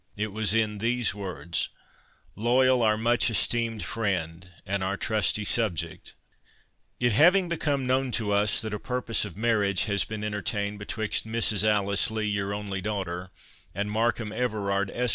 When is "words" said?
1.13-1.69